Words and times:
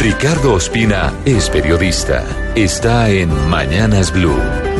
Ricardo 0.00 0.54
Ospina 0.54 1.12
es 1.26 1.50
periodista. 1.50 2.24
Está 2.54 3.10
en 3.10 3.28
Mañanas 3.50 4.10
Blue. 4.10 4.79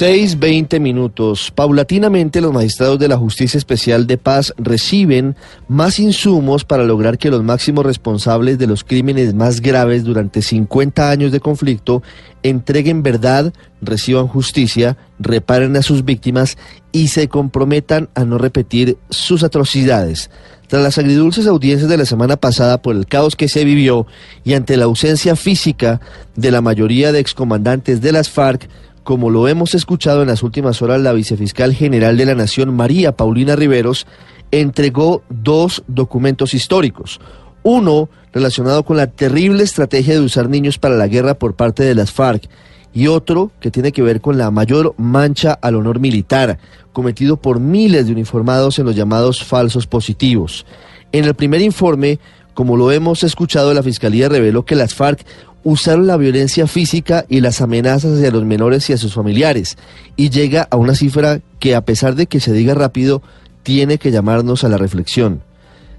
6.20 0.00 0.80
minutos. 0.80 1.50
Paulatinamente 1.54 2.40
los 2.40 2.54
magistrados 2.54 2.98
de 2.98 3.06
la 3.06 3.18
Justicia 3.18 3.58
Especial 3.58 4.06
de 4.06 4.16
Paz 4.16 4.54
reciben 4.56 5.36
más 5.68 5.98
insumos 5.98 6.64
para 6.64 6.84
lograr 6.84 7.18
que 7.18 7.30
los 7.30 7.42
máximos 7.42 7.84
responsables 7.84 8.56
de 8.56 8.66
los 8.66 8.82
crímenes 8.82 9.34
más 9.34 9.60
graves 9.60 10.02
durante 10.02 10.40
50 10.40 11.10
años 11.10 11.32
de 11.32 11.40
conflicto 11.40 12.02
entreguen 12.42 13.02
verdad, 13.02 13.52
reciban 13.82 14.26
justicia, 14.26 14.96
reparen 15.18 15.76
a 15.76 15.82
sus 15.82 16.02
víctimas 16.02 16.56
y 16.92 17.08
se 17.08 17.28
comprometan 17.28 18.08
a 18.14 18.24
no 18.24 18.38
repetir 18.38 18.96
sus 19.10 19.42
atrocidades. 19.42 20.30
Tras 20.66 20.82
las 20.82 20.96
agridulces 20.96 21.46
audiencias 21.46 21.90
de 21.90 21.98
la 21.98 22.06
semana 22.06 22.36
pasada 22.36 22.80
por 22.80 22.96
el 22.96 23.06
caos 23.06 23.36
que 23.36 23.48
se 23.48 23.64
vivió 23.64 24.06
y 24.44 24.54
ante 24.54 24.78
la 24.78 24.84
ausencia 24.86 25.36
física 25.36 26.00
de 26.36 26.52
la 26.52 26.62
mayoría 26.62 27.12
de 27.12 27.18
excomandantes 27.18 28.00
de 28.00 28.12
las 28.12 28.30
FARC, 28.30 28.68
como 29.04 29.30
lo 29.30 29.48
hemos 29.48 29.74
escuchado 29.74 30.22
en 30.22 30.28
las 30.28 30.42
últimas 30.42 30.82
horas, 30.82 31.00
la 31.00 31.12
vicefiscal 31.12 31.74
general 31.74 32.16
de 32.16 32.26
la 32.26 32.34
Nación, 32.34 32.74
María 32.74 33.16
Paulina 33.16 33.56
Riveros, 33.56 34.06
entregó 34.50 35.22
dos 35.28 35.82
documentos 35.86 36.54
históricos. 36.54 37.20
Uno 37.62 38.08
relacionado 38.32 38.84
con 38.84 38.96
la 38.96 39.08
terrible 39.08 39.62
estrategia 39.62 40.14
de 40.14 40.20
usar 40.20 40.48
niños 40.48 40.78
para 40.78 40.96
la 40.96 41.08
guerra 41.08 41.34
por 41.34 41.54
parte 41.54 41.82
de 41.82 41.94
las 41.94 42.12
FARC 42.12 42.48
y 42.92 43.06
otro 43.06 43.50
que 43.60 43.70
tiene 43.70 43.92
que 43.92 44.02
ver 44.02 44.20
con 44.20 44.38
la 44.38 44.50
mayor 44.50 44.94
mancha 44.98 45.52
al 45.52 45.76
honor 45.76 46.00
militar 46.00 46.58
cometido 46.92 47.36
por 47.36 47.60
miles 47.60 48.06
de 48.06 48.12
uniformados 48.12 48.78
en 48.78 48.86
los 48.86 48.96
llamados 48.96 49.44
falsos 49.44 49.86
positivos. 49.86 50.66
En 51.12 51.24
el 51.24 51.34
primer 51.34 51.60
informe, 51.60 52.18
como 52.54 52.76
lo 52.76 52.90
hemos 52.90 53.22
escuchado, 53.22 53.72
la 53.74 53.82
Fiscalía 53.82 54.28
reveló 54.28 54.64
que 54.64 54.74
las 54.74 54.94
FARC 54.94 55.24
usaron 55.62 56.06
la 56.06 56.16
violencia 56.16 56.66
física 56.66 57.26
y 57.28 57.40
las 57.40 57.60
amenazas 57.60 58.18
hacia 58.18 58.30
los 58.30 58.44
menores 58.44 58.88
y 58.88 58.94
a 58.94 58.98
sus 58.98 59.14
familiares, 59.14 59.76
y 60.16 60.30
llega 60.30 60.66
a 60.70 60.76
una 60.76 60.94
cifra 60.94 61.40
que 61.58 61.74
a 61.74 61.84
pesar 61.84 62.14
de 62.14 62.26
que 62.26 62.38
se 62.40 62.52
diga 62.52 62.74
rápido, 62.74 63.22
tiene 63.62 63.98
que 63.98 64.10
llamarnos 64.10 64.64
a 64.64 64.68
la 64.68 64.78
reflexión. 64.78 65.42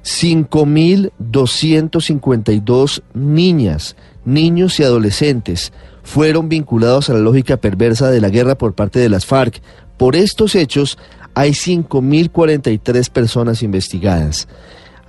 5.252 0.04 3.04
niñas, 3.14 3.96
niños 4.26 4.80
y 4.80 4.84
adolescentes 4.84 5.72
fueron 6.04 6.50
vinculados 6.50 7.10
a 7.10 7.14
la 7.14 7.20
lógica 7.20 7.58
perversa 7.58 8.10
de 8.10 8.22
la 8.22 8.30
guerra 8.30 8.58
por 8.58 8.74
parte 8.74 8.98
de 9.00 9.10
las 9.10 9.28
FARC. 9.28 9.62
Por 9.98 10.16
estos 10.16 10.56
hechos 10.56 10.98
hay 11.36 11.52
5.043 11.52 13.10
personas 13.10 13.62
investigadas. 13.64 14.48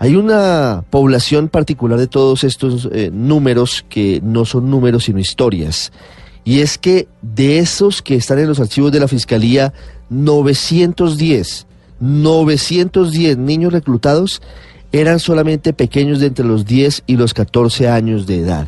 Hay 0.03 0.17
una 0.17 0.83
población 0.91 1.49
particular 1.49 1.97
de 1.97 2.09
todos 2.09 2.43
estos 2.43 2.89
eh, 2.91 3.11
números 3.13 3.85
que 3.89 4.21
no 4.21 4.45
son 4.45 4.69
números 4.69 5.05
sino 5.05 5.21
historias. 5.21 5.93
Y 6.43 6.59
es 6.59 6.77
que 6.77 7.07
de 7.23 7.59
esos 7.59 8.03
que 8.03 8.17
están 8.17 8.41
en 8.41 8.49
los 8.49 8.59
archivos 8.59 8.91
de 8.91 8.99
la 8.99 9.07
Fiscalía, 9.07 9.73
910, 10.11 11.69
910 12.01 13.39
niños 13.39 13.73
reclutados 13.73 14.43
eran 14.91 15.21
solamente 15.21 15.73
pequeños 15.73 16.19
de 16.19 16.27
entre 16.27 16.47
los 16.47 16.67
10 16.67 17.05
y 17.07 17.17
los 17.17 17.33
14 17.33 17.89
años 17.89 18.27
de 18.27 18.41
edad. 18.41 18.67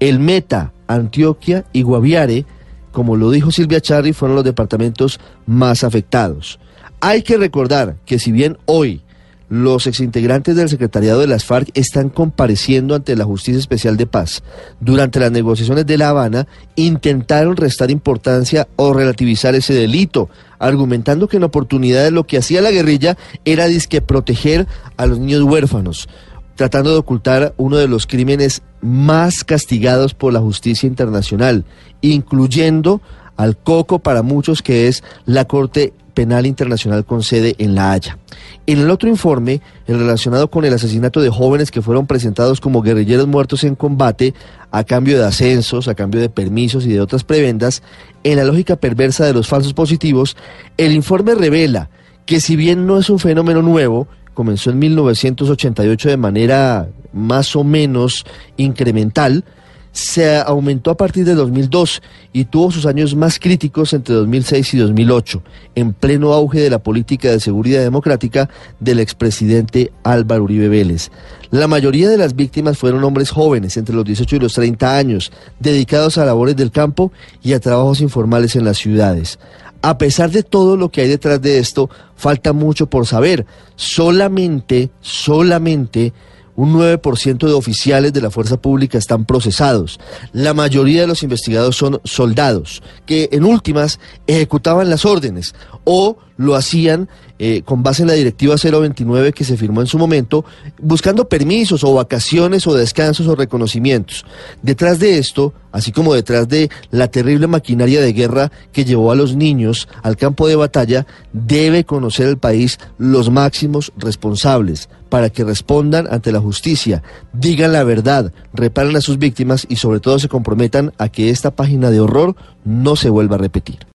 El 0.00 0.18
Meta, 0.18 0.72
Antioquia 0.88 1.66
y 1.72 1.82
Guaviare, 1.82 2.46
como 2.90 3.14
lo 3.14 3.30
dijo 3.30 3.52
Silvia 3.52 3.80
Charri, 3.80 4.12
fueron 4.12 4.34
los 4.34 4.44
departamentos 4.44 5.20
más 5.46 5.84
afectados. 5.84 6.58
Hay 7.00 7.22
que 7.22 7.36
recordar 7.36 7.94
que 8.06 8.18
si 8.18 8.32
bien 8.32 8.58
hoy 8.66 9.03
los 9.48 9.86
exintegrantes 9.86 10.56
del 10.56 10.68
secretariado 10.68 11.20
de 11.20 11.26
las 11.26 11.44
FARC 11.44 11.70
están 11.74 12.08
compareciendo 12.08 12.94
ante 12.94 13.16
la 13.16 13.24
Justicia 13.24 13.58
Especial 13.58 13.96
de 13.96 14.06
Paz. 14.06 14.42
Durante 14.80 15.20
las 15.20 15.32
negociaciones 15.32 15.86
de 15.86 15.98
La 15.98 16.08
Habana 16.08 16.46
intentaron 16.76 17.56
restar 17.56 17.90
importancia 17.90 18.66
o 18.76 18.92
relativizar 18.92 19.54
ese 19.54 19.74
delito, 19.74 20.28
argumentando 20.58 21.28
que 21.28 21.36
en 21.36 21.44
oportunidades 21.44 22.12
lo 22.12 22.24
que 22.24 22.38
hacía 22.38 22.62
la 22.62 22.70
guerrilla 22.70 23.16
era 23.44 23.66
disque 23.66 24.00
proteger 24.00 24.66
a 24.96 25.06
los 25.06 25.18
niños 25.18 25.42
huérfanos, 25.42 26.08
tratando 26.54 26.90
de 26.90 26.98
ocultar 26.98 27.54
uno 27.56 27.76
de 27.76 27.88
los 27.88 28.06
crímenes 28.06 28.62
más 28.80 29.44
castigados 29.44 30.14
por 30.14 30.32
la 30.32 30.40
justicia 30.40 30.86
internacional, 30.86 31.64
incluyendo 32.00 33.00
al 33.36 33.56
coco 33.56 33.98
para 33.98 34.22
muchos 34.22 34.62
que 34.62 34.88
es 34.88 35.02
la 35.26 35.44
Corte 35.46 35.92
Penal 36.14 36.46
Internacional 36.46 37.04
con 37.04 37.22
sede 37.22 37.54
en 37.58 37.74
La 37.74 37.92
Haya. 37.92 38.18
En 38.66 38.78
el 38.78 38.90
otro 38.90 39.08
informe, 39.08 39.60
el 39.86 39.98
relacionado 39.98 40.48
con 40.48 40.64
el 40.64 40.72
asesinato 40.72 41.20
de 41.20 41.28
jóvenes 41.28 41.70
que 41.70 41.82
fueron 41.82 42.06
presentados 42.06 42.60
como 42.60 42.80
guerrilleros 42.80 43.26
muertos 43.26 43.64
en 43.64 43.74
combate 43.74 44.32
a 44.70 44.84
cambio 44.84 45.18
de 45.18 45.26
ascensos, 45.26 45.88
a 45.88 45.94
cambio 45.94 46.20
de 46.20 46.30
permisos 46.30 46.86
y 46.86 46.92
de 46.92 47.00
otras 47.00 47.24
prebendas, 47.24 47.82
en 48.22 48.38
la 48.38 48.44
lógica 48.44 48.76
perversa 48.76 49.26
de 49.26 49.34
los 49.34 49.48
falsos 49.48 49.74
positivos, 49.74 50.36
el 50.78 50.92
informe 50.92 51.34
revela 51.34 51.90
que 52.24 52.40
si 52.40 52.56
bien 52.56 52.86
no 52.86 52.98
es 52.98 53.10
un 53.10 53.18
fenómeno 53.18 53.60
nuevo, 53.60 54.08
comenzó 54.32 54.70
en 54.70 54.78
1988 54.78 56.08
de 56.08 56.16
manera 56.16 56.88
más 57.12 57.54
o 57.54 57.64
menos 57.64 58.24
incremental, 58.56 59.44
se 59.94 60.38
aumentó 60.38 60.90
a 60.90 60.96
partir 60.96 61.24
de 61.24 61.34
2002 61.34 62.02
y 62.32 62.46
tuvo 62.46 62.72
sus 62.72 62.84
años 62.84 63.14
más 63.14 63.38
críticos 63.38 63.92
entre 63.92 64.16
2006 64.16 64.74
y 64.74 64.78
2008, 64.78 65.42
en 65.76 65.92
pleno 65.92 66.32
auge 66.32 66.60
de 66.60 66.68
la 66.68 66.80
política 66.80 67.30
de 67.30 67.38
seguridad 67.38 67.80
democrática 67.80 68.50
del 68.80 68.98
expresidente 68.98 69.92
Álvaro 70.02 70.42
Uribe 70.42 70.68
Vélez. 70.68 71.12
La 71.52 71.68
mayoría 71.68 72.10
de 72.10 72.18
las 72.18 72.34
víctimas 72.34 72.76
fueron 72.76 73.04
hombres 73.04 73.30
jóvenes, 73.30 73.76
entre 73.76 73.94
los 73.94 74.04
18 74.04 74.34
y 74.34 74.40
los 74.40 74.54
30 74.54 74.96
años, 74.96 75.30
dedicados 75.60 76.18
a 76.18 76.24
labores 76.24 76.56
del 76.56 76.72
campo 76.72 77.12
y 77.40 77.52
a 77.52 77.60
trabajos 77.60 78.00
informales 78.00 78.56
en 78.56 78.64
las 78.64 78.78
ciudades. 78.78 79.38
A 79.80 79.96
pesar 79.96 80.32
de 80.32 80.42
todo 80.42 80.76
lo 80.76 80.88
que 80.88 81.02
hay 81.02 81.08
detrás 81.08 81.40
de 81.40 81.58
esto, 81.58 81.88
falta 82.16 82.52
mucho 82.52 82.86
por 82.86 83.06
saber. 83.06 83.46
Solamente, 83.76 84.90
solamente 85.00 86.12
un 86.56 86.74
9% 86.74 87.46
de 87.46 87.52
oficiales 87.52 88.12
de 88.12 88.20
la 88.20 88.30
fuerza 88.30 88.56
pública 88.56 88.98
están 88.98 89.24
procesados. 89.24 89.98
La 90.32 90.54
mayoría 90.54 91.02
de 91.02 91.06
los 91.06 91.22
investigados 91.22 91.76
son 91.76 92.00
soldados 92.04 92.82
que 93.06 93.28
en 93.32 93.44
últimas 93.44 94.00
ejecutaban 94.26 94.90
las 94.90 95.04
órdenes 95.04 95.54
o 95.84 96.16
lo 96.36 96.54
hacían 96.54 97.08
eh, 97.38 97.62
con 97.64 97.82
base 97.82 98.02
en 98.02 98.08
la 98.08 98.14
directiva 98.14 98.56
029 98.56 99.32
que 99.32 99.44
se 99.44 99.56
firmó 99.56 99.80
en 99.80 99.86
su 99.86 99.98
momento, 99.98 100.44
buscando 100.80 101.28
permisos 101.28 101.84
o 101.84 101.94
vacaciones 101.94 102.66
o 102.66 102.74
descansos 102.74 103.26
o 103.26 103.34
reconocimientos. 103.34 104.24
Detrás 104.62 104.98
de 104.98 105.18
esto, 105.18 105.52
así 105.72 105.92
como 105.92 106.14
detrás 106.14 106.48
de 106.48 106.70
la 106.90 107.08
terrible 107.08 107.46
maquinaria 107.46 108.00
de 108.00 108.12
guerra 108.12 108.52
que 108.72 108.84
llevó 108.84 109.10
a 109.10 109.16
los 109.16 109.34
niños 109.36 109.88
al 110.02 110.16
campo 110.16 110.46
de 110.46 110.56
batalla, 110.56 111.06
debe 111.32 111.84
conocer 111.84 112.28
el 112.28 112.38
país 112.38 112.78
los 112.98 113.30
máximos 113.30 113.92
responsables 113.96 114.88
para 115.08 115.30
que 115.30 115.44
respondan 115.44 116.08
ante 116.10 116.32
la 116.32 116.40
justicia, 116.40 117.02
digan 117.32 117.72
la 117.72 117.84
verdad, 117.84 118.32
reparen 118.52 118.96
a 118.96 119.00
sus 119.00 119.18
víctimas 119.18 119.66
y 119.68 119.76
sobre 119.76 120.00
todo 120.00 120.18
se 120.18 120.28
comprometan 120.28 120.92
a 120.98 121.08
que 121.08 121.30
esta 121.30 121.52
página 121.52 121.90
de 121.90 122.00
horror 122.00 122.34
no 122.64 122.96
se 122.96 123.10
vuelva 123.10 123.36
a 123.36 123.38
repetir. 123.38 123.86